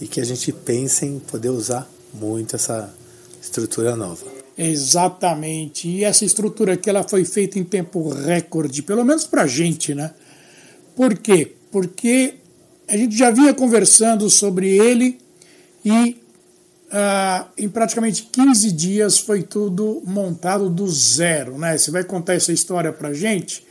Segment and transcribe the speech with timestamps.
[0.00, 2.92] e que a gente pensa em poder usar muito essa
[3.40, 4.26] estrutura nova.
[4.56, 5.88] Exatamente.
[5.88, 9.94] E essa estrutura aqui ela foi feita em tempo recorde, pelo menos para a gente,
[9.94, 10.12] né?
[10.94, 11.52] Por quê?
[11.70, 12.34] Porque
[12.86, 15.18] a gente já vinha conversando sobre ele
[15.84, 16.16] e
[16.88, 21.58] Uh, em praticamente 15 dias foi tudo montado do zero.
[21.58, 21.76] Né?
[21.76, 23.62] Você vai contar essa história para gente,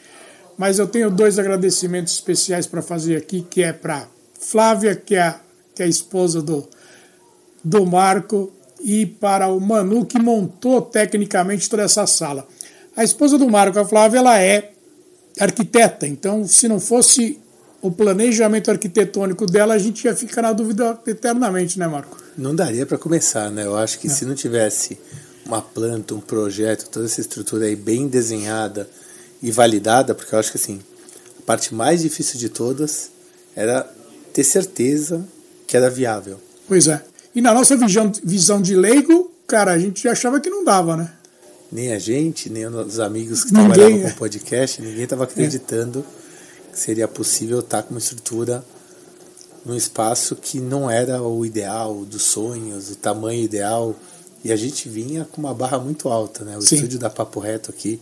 [0.58, 4.08] mas eu tenho dois agradecimentos especiais para fazer aqui, que é para
[4.39, 5.39] Flávia, que é, a,
[5.73, 6.67] que é a esposa do,
[7.64, 12.48] do Marco, e para o Manu, que montou tecnicamente toda essa sala.
[12.95, 14.72] A esposa do Marco, a Flávia, ela é
[15.39, 17.39] arquiteta, então se não fosse
[17.82, 22.27] o planejamento arquitetônico dela, a gente ia ficar na dúvida eternamente, né, Marco?
[22.37, 23.65] Não daria para começar, né?
[23.65, 24.15] Eu acho que não.
[24.15, 24.98] se não tivesse
[25.45, 28.89] uma planta, um projeto, toda essa estrutura aí bem desenhada
[29.42, 30.80] e validada, porque eu acho que assim,
[31.39, 33.09] a parte mais difícil de todas
[33.55, 33.89] era
[34.33, 35.26] ter certeza
[35.65, 36.39] que era viável.
[36.67, 37.02] Pois é.
[37.33, 41.11] E na nossa visão, visão de leigo, cara, a gente achava que não dava, né?
[41.71, 44.11] Nem a gente, nem os amigos que ninguém, trabalhavam com é.
[44.11, 46.05] podcast, ninguém estava acreditando.
[46.23, 46.27] É
[46.77, 48.64] seria possível estar com uma estrutura
[49.67, 53.94] num espaço que não era o ideal dos sonhos, o tamanho ideal.
[54.44, 56.58] E a gente vinha com uma barra muito alta, né?
[56.58, 56.76] O Sim.
[56.76, 58.00] estúdio da Papo Reto aqui,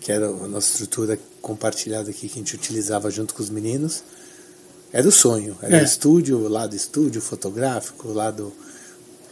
[0.00, 4.04] que era a nossa estrutura compartilhada aqui que a gente utilizava junto com os meninos,
[4.92, 5.56] era o sonho.
[5.60, 5.82] Era é.
[5.82, 8.52] o estúdio, lado estúdio fotográfico, lado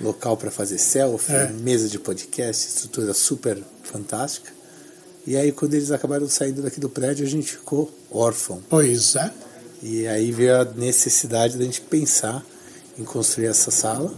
[0.00, 1.48] local para fazer selfie, é.
[1.50, 4.50] mesa de podcast, estrutura super fantástica.
[5.26, 8.60] E aí, quando eles acabaram saindo daqui do prédio, a gente ficou órfão.
[8.68, 9.30] Pois é.
[9.82, 12.44] E aí veio a necessidade da gente pensar
[12.98, 14.12] em construir essa sala.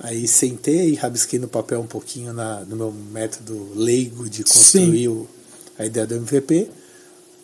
[0.00, 5.08] Aí sentei e rabisquei no papel um pouquinho na, no meu método leigo de construir
[5.08, 5.28] o,
[5.78, 6.68] a ideia do MVP.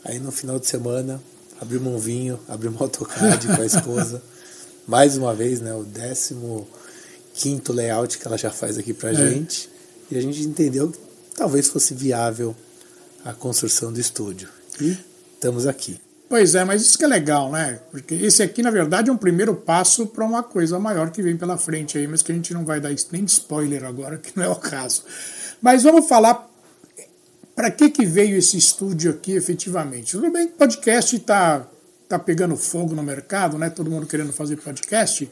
[0.05, 1.23] Aí no final de semana
[1.61, 4.23] abrimos um vinho, abrimos um AutoCAD com a esposa.
[4.89, 6.67] Mais uma vez, né, o décimo
[7.35, 9.15] quinto layout que ela já faz aqui pra é.
[9.15, 9.71] gente.
[10.11, 10.99] E a gente entendeu que
[11.37, 12.57] talvez fosse viável
[13.25, 14.49] a construção do estúdio.
[14.81, 14.97] E
[15.37, 16.01] estamos aqui.
[16.29, 17.81] Pois é, mas isso que é legal, né?
[17.91, 21.39] Porque esse aqui, na verdade, é um primeiro passo para uma coisa maior que vem
[21.39, 24.45] pela frente aí, mas que a gente não vai dar nem spoiler agora, que não
[24.45, 25.05] é o caso.
[25.63, 26.47] Mas vamos falar
[27.57, 30.13] para que, que veio esse estúdio aqui efetivamente.
[30.13, 31.67] Tudo bem que podcast está
[32.07, 33.71] tá pegando fogo no mercado, né?
[33.71, 35.31] Todo mundo querendo fazer podcast.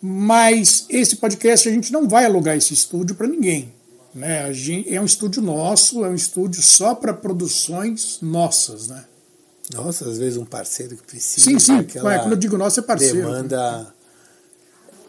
[0.00, 3.72] Mas esse podcast a gente não vai alugar esse estúdio para ninguém.
[4.14, 4.50] Né?
[4.52, 9.04] Gente, é um estúdio nosso, é um estúdio só para produções nossas, né?
[9.72, 11.50] Nossa, às vezes um parceiro que precisa.
[11.50, 11.82] Sim, sim.
[12.00, 13.16] Quando eu digo nosso, é parceiro.
[13.16, 13.92] Demanda.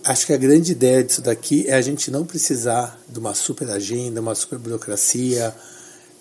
[0.04, 3.70] Acho que a grande ideia disso daqui é a gente não precisar de uma super
[3.72, 5.54] agenda, uma super burocracia,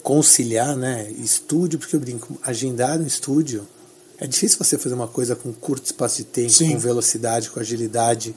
[0.03, 1.11] conciliar, né?
[1.19, 3.69] Estúdio, porque eu brinco, agendar um estúdio.
[4.19, 6.73] É difícil você fazer uma coisa com curto espaço de tempo, sim.
[6.73, 8.35] com velocidade, com agilidade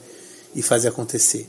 [0.54, 1.48] e fazer acontecer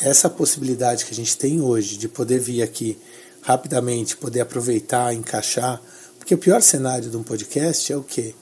[0.00, 2.98] essa possibilidade que a gente tem hoje de poder vir aqui
[3.42, 5.80] rapidamente, poder aproveitar, encaixar,
[6.24, 8.34] porque o pior cenário de um podcast é o quê?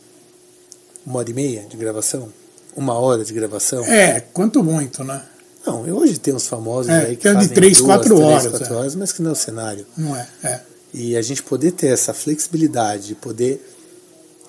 [1.04, 2.32] Uma hora e meia de gravação?
[2.76, 3.84] Uma hora de gravação?
[3.84, 5.20] É, quanto muito, né?
[5.66, 8.14] Não, hoje tem uns famosos É, aí que que é de fazem três, duas, quatro
[8.14, 8.76] três, horas, quatro é.
[8.76, 9.84] horas, mas que não é o cenário.
[9.96, 10.28] Não é?
[10.44, 10.60] É.
[10.94, 13.60] E a gente poder ter essa flexibilidade, de poder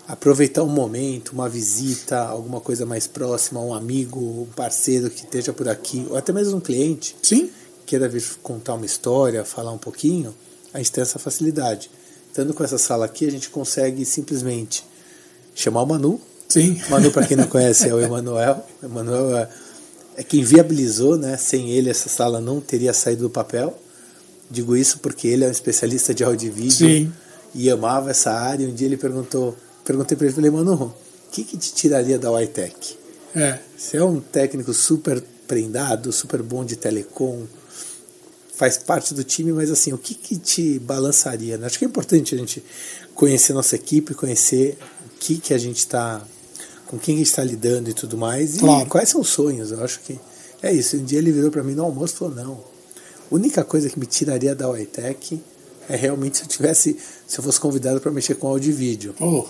[0.08, 5.52] aproveitar um momento, uma visita, alguma coisa mais próxima, um amigo, um parceiro que esteja
[5.52, 7.50] por aqui, ou até mesmo um cliente Sim,
[7.84, 10.36] queira vir contar uma história, falar um pouquinho,
[10.72, 11.90] a gente tem essa facilidade.
[12.34, 14.84] Estando com essa sala aqui, a gente consegue simplesmente
[15.54, 16.20] chamar o Manu.
[16.50, 16.82] sim.
[16.90, 18.66] Manu, para quem não conhece, é o Emanuel.
[18.82, 19.50] O Emanuel é,
[20.18, 21.38] é quem viabilizou, né?
[21.38, 23.80] Sem ele, essa sala não teria saído do papel.
[24.50, 27.14] Digo isso porque ele é um especialista de áudio e vídeo Sim.
[27.54, 28.68] e amava essa área.
[28.68, 30.94] Um dia ele perguntou, perguntei para ele, falei, Manu, o
[31.32, 32.98] que, que te tiraria da YTech?
[33.36, 33.60] É.
[33.78, 37.44] Você é um técnico super prendado, super bom de telecom,
[38.56, 41.58] faz parte do time, mas assim, o que, que te balançaria?
[41.58, 41.66] Né?
[41.66, 42.64] Acho que é importante a gente
[43.16, 46.22] conhecer nossa equipe, conhecer o que, que a gente está,
[46.88, 48.86] com quem a gente está lidando e tudo mais, e Claro.
[48.88, 49.72] quais são os sonhos.
[49.72, 50.20] Eu acho que
[50.62, 50.96] é isso.
[50.98, 52.54] Um dia ele virou para mim no almoço e falou: não,
[53.32, 55.42] a única coisa que me tiraria da YTech
[55.90, 56.98] é realmente se eu tivesse,
[57.28, 59.16] se eu fosse convidado para mexer com áudio e vídeo.
[59.20, 59.46] Oh,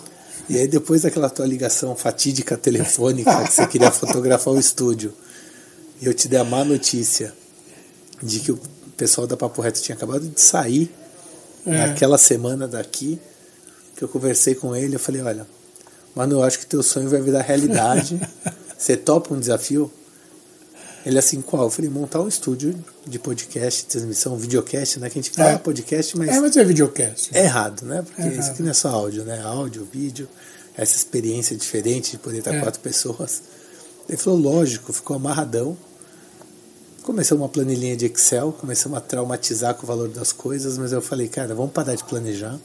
[0.50, 5.14] E aí depois daquela tua ligação fatídica telefônica que você queria fotografar o estúdio,
[6.02, 7.34] e eu te dei a má notícia
[8.22, 8.60] de que o
[8.98, 10.92] pessoal da Papo Reto tinha acabado de sair
[11.66, 11.88] É.
[11.88, 13.20] naquela semana daqui,
[13.96, 15.48] que eu conversei com ele, eu falei, olha,
[16.16, 18.20] mano, eu acho que teu sonho vai virar realidade.
[18.78, 19.92] Você topa um desafio?
[21.06, 21.64] Ele assim, qual?
[21.64, 22.74] Eu falei, montar um estúdio
[23.06, 25.10] de podcast, transmissão, videocast, né?
[25.10, 25.58] Que a gente fala É.
[25.58, 27.30] podcast, mas é, mas é videocast.
[27.34, 28.02] é errado, né?
[28.04, 29.42] Porque É isso aqui não é só áudio, né?
[29.44, 30.30] Áudio, vídeo,
[30.78, 32.60] essa experiência diferente de poder estar É.
[32.62, 33.42] quatro pessoas.
[34.08, 35.78] Ele falou, lógico, ficou amarradão.
[37.04, 41.02] Começou uma planilhinha de Excel, começamos a traumatizar com o valor das coisas, mas eu
[41.02, 42.58] falei, cara, vamos parar de planejar.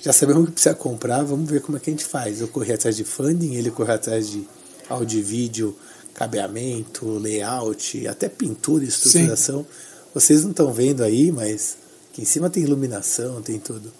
[0.00, 2.40] Já sabemos o que precisa comprar, vamos ver como é que a gente faz.
[2.40, 4.44] Eu corri atrás de funding, ele correu atrás de
[4.88, 5.76] áudio e vídeo,
[6.12, 9.64] cabeamento, layout, até pintura e estruturação.
[10.12, 11.76] Vocês não estão vendo aí, mas
[12.10, 13.92] aqui em cima tem iluminação, tem tudo.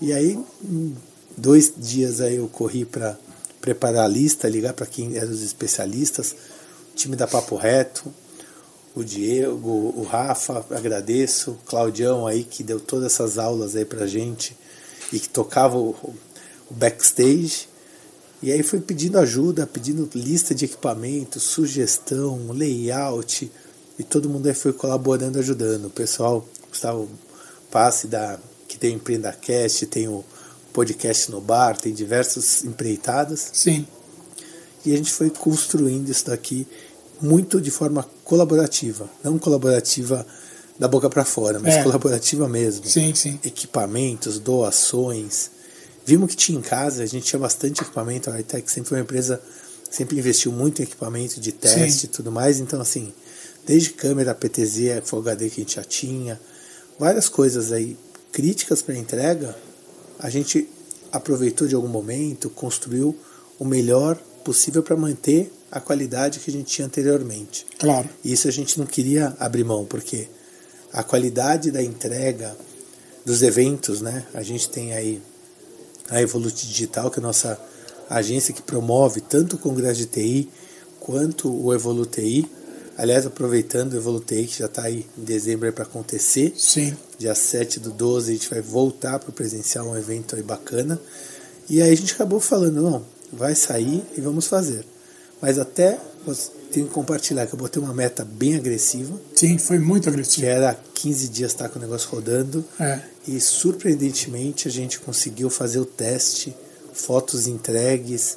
[0.00, 0.96] E aí, em
[1.36, 3.18] dois dias aí eu corri para
[3.60, 6.34] preparar a lista, ligar para quem eram os especialistas,
[6.92, 8.10] o time da Papo Reto,
[8.94, 14.06] o Diego, o Rafa, agradeço, o Claudião aí que deu todas essas aulas aí pra
[14.06, 14.56] gente
[15.12, 17.68] e que tocava o, o backstage.
[18.42, 23.50] E aí fui pedindo ajuda, pedindo lista de equipamentos, sugestão, layout,
[23.98, 25.86] e todo mundo aí foi colaborando, ajudando.
[25.86, 27.08] O pessoal, Gustavo
[27.70, 30.24] Passe, da, que tem o EmpreendaCast, tem o
[30.72, 33.50] podcast no bar, tem diversas empreitadas.
[33.52, 33.86] Sim.
[34.84, 36.66] E a gente foi construindo isso daqui
[37.20, 39.08] muito de forma colaborativa.
[39.22, 40.26] Não colaborativa
[40.78, 41.82] da boca para fora, mas É.
[41.82, 42.86] colaborativa mesmo.
[42.86, 43.38] Sim, sim.
[43.44, 45.50] Equipamentos, doações.
[46.06, 48.30] Vimos que tinha em casa, a gente tinha bastante equipamento.
[48.30, 49.40] A Hightech sempre foi uma empresa
[49.90, 52.60] sempre investiu muito em equipamento de teste e tudo mais.
[52.60, 53.12] Então, assim,
[53.66, 56.40] desde câmera, PTZ, Full HD que a gente já tinha,
[56.98, 57.96] várias coisas aí
[58.30, 59.56] críticas para entrega,
[60.18, 60.68] a gente
[61.10, 63.18] aproveitou de algum momento, construiu
[63.58, 67.66] o melhor possível para manter a qualidade que a gente tinha anteriormente.
[67.78, 68.08] Claro.
[68.24, 70.28] E isso a gente não queria abrir mão, porque
[70.92, 72.56] a qualidade da entrega
[73.24, 74.26] dos eventos, né?
[74.34, 75.22] A gente tem aí
[76.08, 77.60] a Evolute Digital, que é a nossa
[78.08, 80.50] agência que promove tanto o Congresso de TI
[80.98, 82.48] quanto o Evolute
[82.98, 86.94] Aliás, aproveitando o Evolute que já está aí em dezembro para acontecer, Sim.
[87.16, 91.00] dia 7 do 12 a gente vai voltar para o presencial, um evento aí bacana.
[91.68, 94.84] E aí a gente acabou falando, não, vai sair e vamos fazer.
[95.40, 95.98] Mas até
[96.70, 100.46] tem que compartilhar que eu botei uma meta bem agressiva, Sim, foi muito que agressivo.
[100.46, 102.64] era 15 dias estar com o negócio rodando.
[102.78, 103.00] É.
[103.26, 106.54] E surpreendentemente a gente conseguiu fazer o teste,
[106.92, 108.36] fotos entregues.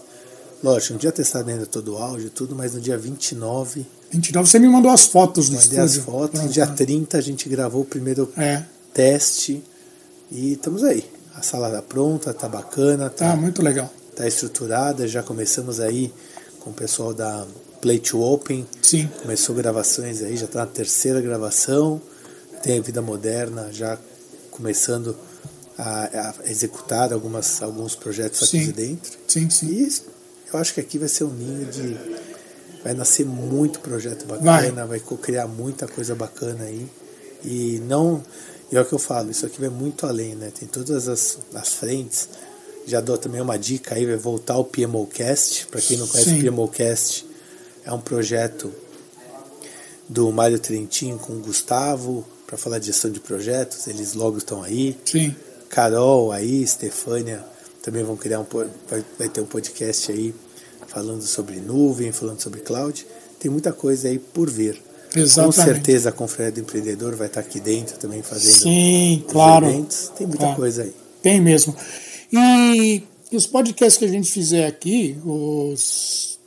[0.63, 4.47] Lógico, não tinha testado ainda todo o áudio e tudo, mas no dia 29 29,
[4.49, 6.11] você me mandou as fotos do mandei as estúdio.
[6.11, 6.41] fotos.
[6.41, 9.61] No dia 30 a gente gravou o primeiro É, teste
[10.31, 11.03] e estamos aí.
[11.35, 13.91] A sala tá pronta, tá bacana, tá tá, muito legal.
[14.15, 15.07] tá estruturada.
[15.07, 16.13] Já começamos aí
[16.63, 17.45] com o pessoal da
[17.81, 18.65] Play to Open.
[18.81, 19.09] Sim.
[19.21, 22.01] Começou gravações aí, já tá na terceira gravação.
[22.61, 23.97] Tem a Vida Moderna já
[24.49, 25.15] começando
[25.77, 28.65] a, a executar algumas, alguns projetos aqui Sim.
[28.65, 29.11] de dentro.
[29.27, 29.67] Sim, sim.
[29.67, 29.91] E
[30.53, 31.97] eu acho que aqui vai ser um ninho de.
[32.83, 36.87] Vai nascer muito projeto bacana, vai, criar muita coisa bacana aí.
[37.43, 38.23] E não.
[38.71, 40.51] E é o que eu falo, isso aqui vai muito além, né?
[40.57, 42.29] Tem todas as, as frentes.
[42.85, 45.67] Já dou também uma dica aí, vai voltar o PMOcast.
[45.67, 46.39] Para quem não conhece Sim.
[46.39, 47.25] o PMOcast,
[47.85, 48.73] é um projeto
[50.07, 53.87] do Mário Trentin com o Gustavo para falar de gestão de projetos.
[53.87, 54.97] Eles logo estão aí.
[55.05, 55.35] Sim.
[55.69, 57.43] Carol aí, Stefânia,
[57.81, 58.45] também vão criar um
[58.89, 60.35] vai, vai ter um podcast aí
[60.87, 63.05] falando sobre nuvem, falando sobre cloud.
[63.39, 64.79] Tem muita coisa aí por vir.
[65.15, 65.55] Exatamente.
[65.55, 69.67] Com certeza a Confraria do Empreendedor vai estar aqui dentro também fazendo Sim, claro.
[69.67, 70.11] eventos.
[70.15, 70.59] Tem muita claro.
[70.59, 70.93] coisa aí.
[71.21, 71.75] Tem mesmo.
[72.33, 76.39] E os podcasts que a gente fizer aqui, os,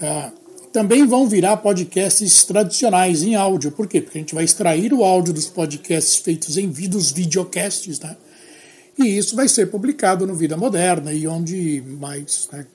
[0.00, 0.30] é,
[0.72, 3.70] também vão virar podcasts tradicionais em áudio.
[3.70, 4.00] Por quê?
[4.00, 8.16] Porque a gente vai extrair o áudio dos podcasts feitos em dos videocasts, né?
[8.98, 12.66] E isso vai ser publicado no Vida Moderna e onde mais, né?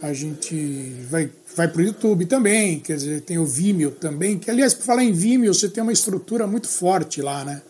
[0.00, 4.50] A gente vai, vai para o YouTube também, quer dizer, tem o Vimeo também, que
[4.50, 7.60] aliás, para falar em Vimeo, você tem uma estrutura muito forte lá, né?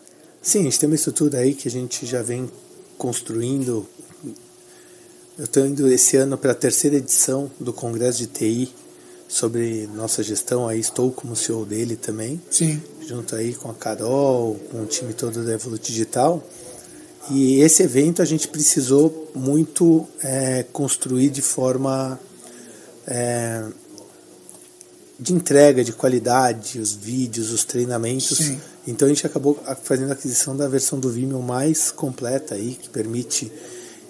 [0.41, 2.49] Sim, a gente tem uma estrutura aí que a gente já vem
[2.97, 3.87] construindo.
[5.41, 8.75] Eu estou indo esse ano para a terceira edição do Congresso de TI
[9.27, 12.39] sobre nossa gestão, aí estou como CEO dele também.
[12.51, 12.79] Sim.
[13.09, 16.47] Junto aí com a Carol, com o time todo da Evolut Digital.
[17.31, 22.21] E esse evento a gente precisou muito é, construir de forma
[23.07, 23.65] é,
[25.19, 28.37] de entrega, de qualidade, os vídeos, os treinamentos.
[28.37, 28.61] Sim.
[28.87, 32.91] Então a gente acabou fazendo a aquisição da versão do Vimeo mais completa aí, que
[32.91, 33.51] permite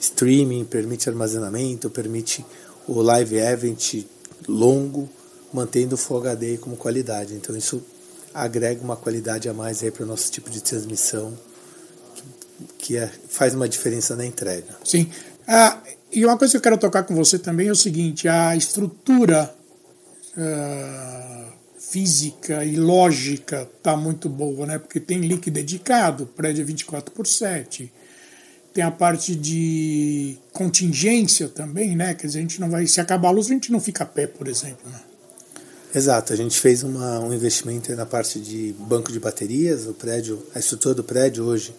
[0.00, 2.45] streaming, permite armazenamento, permite
[2.88, 4.04] o live event
[4.49, 5.09] longo,
[5.52, 7.35] mantendo o Full HD como qualidade.
[7.35, 7.83] Então isso
[8.33, 11.37] agrega uma qualidade a mais para o nosso tipo de transmissão
[12.78, 14.76] que é, faz uma diferença na entrega.
[14.85, 15.11] Sim.
[15.47, 15.78] Ah,
[16.12, 19.54] e uma coisa que eu quero tocar com você também é o seguinte: a estrutura
[20.37, 24.78] uh, física e lógica está muito boa, né?
[24.78, 27.92] Porque tem link dedicado, prédio 24 por 7.
[28.73, 32.15] Tem a parte de contingência também, né?
[32.15, 32.87] Quer dizer, a gente não vai.
[32.87, 34.89] Se acabar a luz, a gente não fica a pé, por exemplo.
[34.89, 35.00] Né?
[35.93, 40.41] Exato, a gente fez uma, um investimento na parte de banco de baterias, o prédio,
[40.55, 41.75] a estrutura do prédio hoje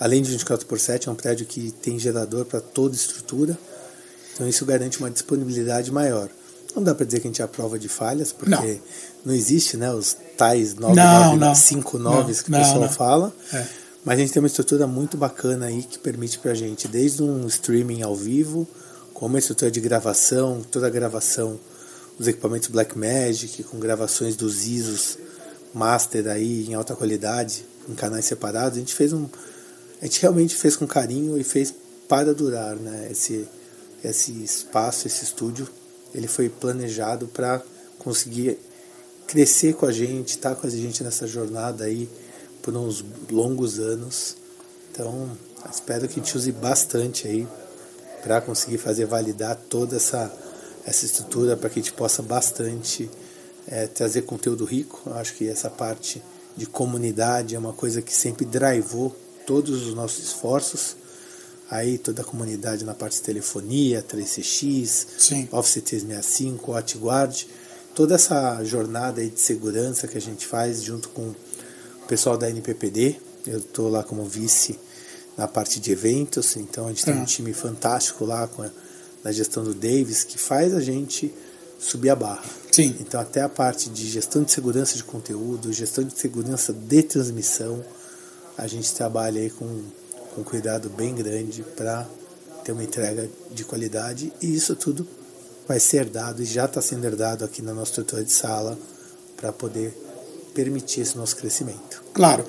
[0.00, 3.56] Além de 24 por 7, é um prédio que tem gerador para toda estrutura,
[4.32, 6.30] então isso garante uma disponibilidade maior.
[6.74, 8.80] Não dá para dizer que a gente é a prova de falhas, porque não,
[9.26, 13.66] não existe né, os tais 959 que o pessoal fala, é.
[14.04, 17.22] Mas a gente tem uma estrutura muito bacana aí que permite para a gente, desde
[17.22, 18.66] um streaming ao vivo,
[19.12, 21.60] como uma estrutura de gravação, toda a gravação,
[22.18, 25.18] os equipamentos Blackmagic, com gravações dos ISOs
[25.72, 28.76] master aí em alta qualidade, em canais separados.
[28.76, 29.28] A gente fez um,
[30.00, 31.74] a gente realmente fez com carinho e fez
[32.08, 33.08] para durar, né?
[33.10, 33.46] Esse,
[34.02, 35.68] esse espaço, esse estúdio,
[36.14, 37.62] ele foi planejado para
[37.98, 38.58] conseguir
[39.26, 42.08] crescer com a gente, estar tá com a gente nessa jornada aí
[42.62, 44.36] por uns longos anos.
[44.90, 45.30] Então,
[45.70, 47.46] espero que a gente use bastante aí
[48.22, 50.32] para conseguir fazer validar toda essa,
[50.84, 53.10] essa estrutura para que a gente possa bastante
[53.66, 55.00] é, trazer conteúdo rico.
[55.06, 56.22] Eu acho que essa parte
[56.56, 59.14] de comunidade é uma coisa que sempre drivou
[59.46, 60.96] todos os nossos esforços.
[61.70, 65.48] Aí toda a comunidade na parte de telefonia, 3CX, Sim.
[65.52, 67.46] Office 365, WatchGuard,
[67.94, 71.32] toda essa jornada aí de segurança que a gente faz junto com
[72.10, 73.14] pessoal da NPPD.
[73.46, 74.76] Eu estou lá como vice
[75.36, 78.70] na parte de eventos, então a gente tem um time fantástico lá com a,
[79.22, 81.32] na gestão do Davis que faz a gente
[81.78, 82.42] subir a barra.
[82.72, 82.96] Sim.
[82.98, 87.82] Então até a parte de gestão de segurança de conteúdo, gestão de segurança de transmissão,
[88.58, 89.84] a gente trabalha aí com,
[90.34, 92.08] com cuidado bem grande para
[92.64, 95.06] ter uma entrega de qualidade e isso tudo
[95.66, 98.76] vai ser herdado e já está sendo herdado aqui na nossa estrutura de sala
[99.36, 100.09] para poder
[100.50, 102.02] permitir esse nosso crescimento.
[102.12, 102.46] Claro.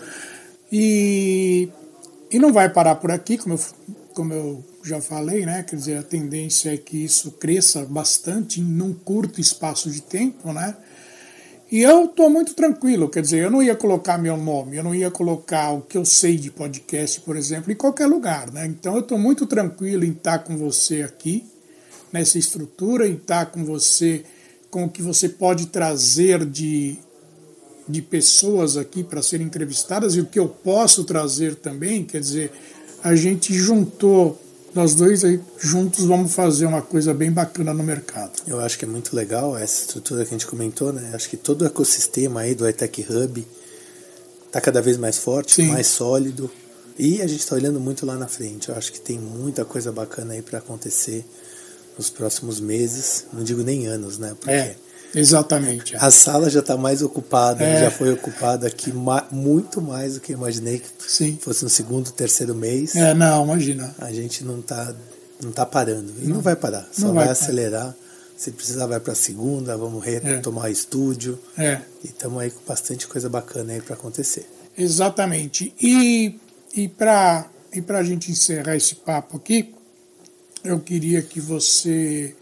[0.72, 1.70] E,
[2.30, 3.60] e não vai parar por aqui, como eu,
[4.14, 5.64] como eu já falei, né?
[5.64, 10.52] Quer dizer, a tendência é que isso cresça bastante em um curto espaço de tempo,
[10.54, 10.76] né?
[11.72, 14.94] E eu estou muito tranquilo, quer dizer, eu não ia colocar meu nome, eu não
[14.94, 18.52] ia colocar o que eu sei de podcast, por exemplo, em qualquer lugar.
[18.52, 18.66] Né?
[18.66, 21.46] Então eu estou muito tranquilo em estar com você aqui,
[22.12, 24.26] nessa estrutura, em estar com você,
[24.70, 26.98] com o que você pode trazer de,
[27.88, 32.04] de pessoas aqui para serem entrevistadas e o que eu posso trazer também.
[32.04, 32.52] Quer dizer,
[33.04, 34.40] a gente juntou
[34.74, 38.32] nós dois aí juntos vamos fazer uma coisa bem bacana no mercado.
[38.48, 41.12] Eu acho que é muito legal essa estrutura que a gente comentou, né?
[41.14, 43.46] Acho que todo o ecossistema aí do iTech Hub
[44.48, 45.68] está cada vez mais forte, Sim.
[45.68, 46.50] mais sólido.
[46.98, 48.70] E a gente está olhando muito lá na frente.
[48.70, 51.26] Eu acho que tem muita coisa bacana aí para acontecer
[51.98, 53.26] nos próximos meses.
[53.34, 54.36] Não digo nem anos, né?
[54.40, 54.76] Porque é
[55.14, 55.96] Exatamente.
[55.96, 57.82] A sala já está mais ocupada, é.
[57.82, 61.38] já foi ocupada aqui ma muito mais do que eu imaginei que Sim.
[61.42, 62.96] fosse no segundo, terceiro mês.
[62.96, 63.94] É, não, imagina.
[64.00, 64.94] A gente não está
[65.42, 66.14] não tá parando.
[66.22, 67.96] E não, não vai parar, só vai, vai, acelerar.
[68.38, 70.72] Se precisar, vai para a segunda, vamos retomar é.
[70.72, 71.38] estúdio.
[71.58, 71.80] É.
[72.04, 74.48] E estamos aí com bastante coisa bacana aí para acontecer.
[74.76, 75.74] Exatamente.
[75.80, 76.40] E,
[76.76, 79.74] e para e a gente encerrar esse papo aqui,
[80.64, 82.36] eu queria que você.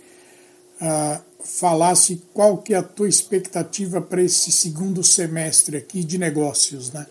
[0.80, 6.92] Ah, falasse qual que é a tua expectativa para esse segundo semestre aqui de negócios,
[6.92, 7.06] né?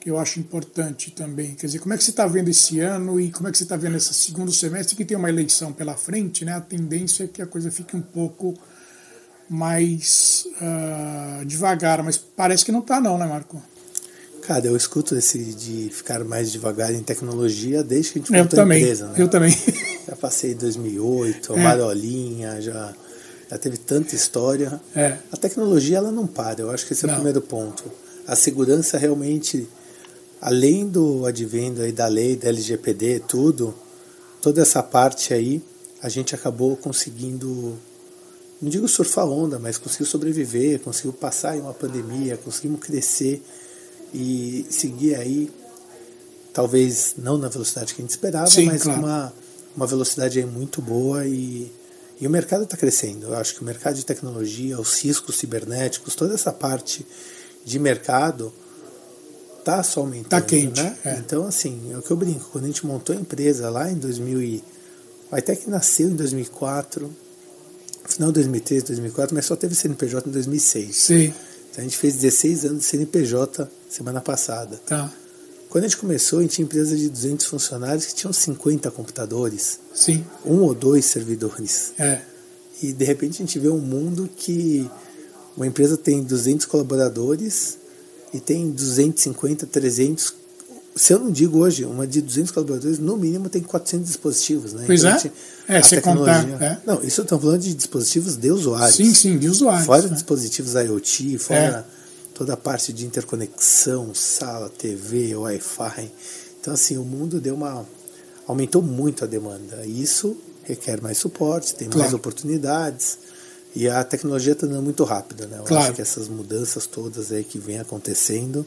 [0.00, 1.54] Que eu acho importante também.
[1.54, 3.64] Quer dizer, como é que você está vendo esse ano e como é que você
[3.64, 6.54] está vendo esse segundo semestre que tem uma eleição pela frente, né?
[6.54, 8.54] A tendência é que a coisa fique um pouco
[9.48, 13.60] mais uh, devagar, mas parece que não está não, né, Marco?
[14.42, 18.60] Cara, eu escuto esse de ficar mais devagar em tecnologia desde que a gente montou
[18.60, 19.06] a empresa.
[19.08, 19.14] Né?
[19.18, 19.56] Eu também.
[20.08, 21.62] Já passei em 2008, a é.
[21.62, 22.94] Marolinha, já,
[23.50, 24.80] já teve tanta história.
[24.94, 25.18] É.
[25.32, 27.10] A tecnologia ela não para, eu acho que esse não.
[27.10, 27.82] é o primeiro ponto.
[28.26, 29.68] A segurança realmente,
[30.40, 33.74] além do advento aí da lei, da LGPD, tudo,
[34.40, 35.60] toda essa parte aí,
[36.00, 37.76] a gente acabou conseguindo,
[38.62, 43.42] não digo surfar onda, mas conseguiu sobreviver, conseguiu passar em uma pandemia, conseguimos crescer
[44.14, 45.50] e seguir aí,
[46.52, 49.00] talvez não na velocidade que a gente esperava, Sim, mas claro.
[49.00, 49.32] uma,
[49.76, 51.70] uma velocidade muito boa e,
[52.20, 53.28] e o mercado está crescendo.
[53.28, 57.06] Eu acho que o mercado de tecnologia, os riscos cibernéticos, toda essa parte
[57.64, 58.52] de mercado
[59.58, 60.24] está só aumentando.
[60.24, 60.82] Está quente.
[60.82, 60.96] Né?
[61.04, 61.16] É.
[61.16, 62.48] Então, assim, é o que eu brinco.
[62.52, 64.64] Quando a gente montou a empresa lá em 2000 e,
[65.32, 67.10] até que nasceu em 2004,
[68.06, 70.96] final de 2003, 2004, mas só teve CNPJ em 2006.
[70.96, 71.34] Sim.
[71.70, 74.76] Então a gente fez 16 anos de CNPJ semana passada.
[74.86, 75.10] Tá.
[75.70, 79.78] Quando a gente começou, a gente tinha empresa de 200 funcionários que tinham 50 computadores.
[79.94, 80.26] Sim.
[80.44, 81.92] Um ou dois servidores.
[81.96, 82.20] É.
[82.82, 84.90] E de repente a gente vê um mundo que
[85.56, 87.78] uma empresa tem 200 colaboradores
[88.34, 90.40] e tem 250, 300
[90.96, 94.82] se eu não digo hoje, uma de 200 colaboradores, no mínimo tem 400 dispositivos, né?
[94.86, 95.32] Pois então, é, gente,
[95.68, 96.48] é, você contar.
[96.60, 96.78] É.
[96.84, 98.96] Não, isso estamos falando de dispositivos de usuários.
[98.96, 99.86] Sim, sim, de usuários.
[99.86, 100.14] Fora né?
[100.14, 101.99] dispositivos IoT, fora é.
[102.40, 106.10] Toda a parte de interconexão, sala, TV, Wi-Fi.
[106.58, 107.86] Então, assim, o mundo deu uma...
[108.46, 109.84] aumentou muito a demanda.
[109.84, 112.00] E isso requer mais suporte, tem claro.
[112.00, 113.18] mais oportunidades.
[113.76, 115.58] E a tecnologia está andando muito rápida, né?
[115.58, 115.84] Eu claro.
[115.84, 118.64] acho que essas mudanças todas aí que vem acontecendo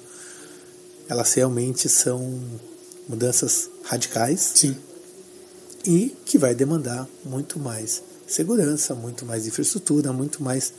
[1.09, 2.39] elas realmente são
[3.09, 4.77] mudanças radicais Sim.
[5.83, 10.71] e que vai demandar muito mais segurança, muito mais infraestrutura, muito mais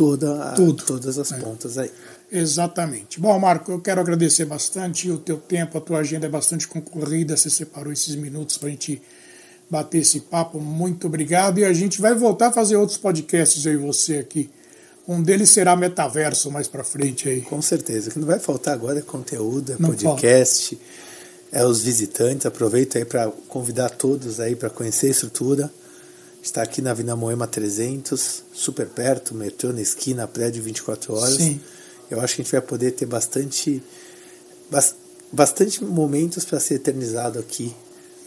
[0.00, 1.36] toda a, todas as é.
[1.36, 1.90] pontas aí.
[2.32, 3.20] Exatamente.
[3.20, 7.36] Bom, Marco, eu quero agradecer bastante o teu tempo, a tua agenda é bastante concorrida,
[7.36, 9.02] você separou esses minutos para a gente
[9.68, 10.58] bater esse papo.
[10.58, 14.48] Muito obrigado e a gente vai voltar a fazer outros podcasts aí você aqui
[15.06, 17.42] um deles será metaverso mais para frente aí.
[17.42, 18.08] Com certeza.
[18.08, 21.58] O que não vai faltar agora é conteúdo, é não podcast, falta.
[21.58, 22.46] é os visitantes.
[22.46, 25.70] Aproveito aí para convidar todos aí para conhecer a estrutura.
[26.42, 31.34] Está aqui na Vina Moema 300, super perto, metrô na esquina, prédio 24 horas.
[31.34, 31.60] Sim.
[32.10, 33.82] Eu acho que a gente vai poder ter bastante,
[35.30, 37.74] bastante momentos para ser eternizado aqui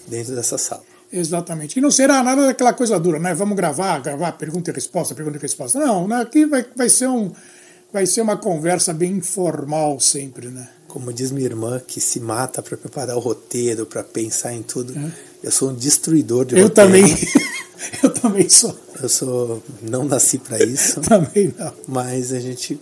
[0.08, 0.84] dentro dessa sala.
[1.12, 1.78] Exatamente.
[1.78, 3.34] E não será nada daquela coisa dura, né?
[3.34, 5.80] Vamos gravar, gravar pergunta e resposta, pergunta e resposta.
[5.80, 6.22] Não, né?
[6.22, 7.32] aqui vai, vai, ser um,
[7.92, 10.68] vai ser uma conversa bem informal sempre, né?
[10.88, 14.98] Como diz minha irmã, que se mata para preparar o roteiro, para pensar em tudo.
[14.98, 15.12] É.
[15.44, 16.90] Eu sou um destruidor de eu roteiro.
[16.90, 17.16] Também.
[18.04, 18.76] eu também sou.
[19.02, 19.64] Eu sou.
[19.82, 21.02] Não nasci para isso.
[21.08, 21.74] também não.
[21.88, 22.80] Mas a gente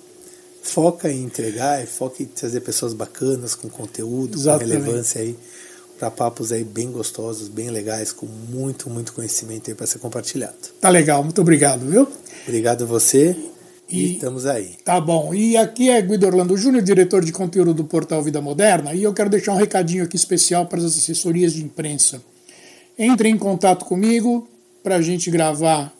[0.61, 4.77] foca em entregar, foca em trazer pessoas bacanas, com conteúdo, Exatamente.
[4.77, 5.35] com relevância aí
[6.01, 10.55] para papos aí bem gostosos, bem legais, com muito, muito conhecimento aí para ser compartilhado.
[10.79, 12.07] Tá legal, muito obrigado, viu?
[12.43, 13.35] Obrigado a você
[13.87, 14.77] e, e estamos aí.
[14.83, 15.31] Tá bom.
[15.31, 19.13] E aqui é Guido Orlando Júnior, diretor de conteúdo do portal Vida Moderna, e eu
[19.13, 22.19] quero deixar um recadinho aqui especial para as assessorias de imprensa.
[22.97, 24.49] Entre em contato comigo
[24.83, 25.93] para a gente gravar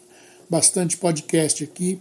[0.50, 2.00] bastante podcast aqui.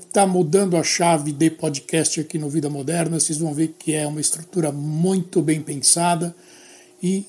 [0.00, 3.18] Está hum, mudando a chave de podcast aqui no Vida Moderna.
[3.18, 6.34] Vocês vão ver que é uma estrutura muito bem pensada
[7.02, 7.26] e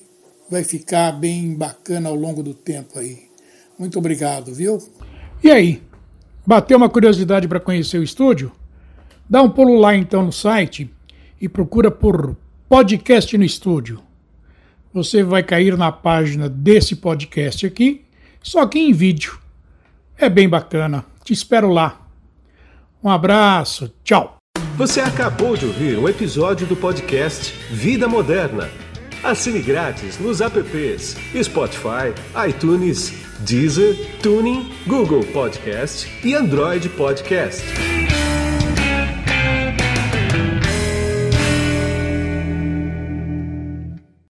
[0.50, 3.28] vai ficar bem bacana ao longo do tempo aí.
[3.78, 4.78] Muito obrigado, viu?
[5.42, 5.82] E aí?
[6.46, 8.52] Bateu uma curiosidade para conhecer o estúdio?
[9.28, 10.90] Dá um pulo lá então no site
[11.40, 12.36] e procura por
[12.68, 14.00] Podcast no Estúdio.
[14.92, 18.04] Você vai cair na página desse podcast aqui,
[18.42, 19.38] só que em vídeo.
[20.16, 21.04] É bem bacana.
[21.24, 22.00] Te espero lá.
[23.02, 24.36] Um abraço, tchau.
[24.76, 28.68] Você acabou de ouvir um episódio do podcast Vida Moderna
[29.22, 32.14] Assine grátis nos apps Spotify,
[32.48, 37.89] iTunes, Deezer, Tuning, Google Podcast e Android Podcast.